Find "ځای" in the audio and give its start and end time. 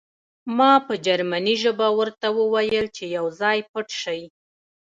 3.41-3.57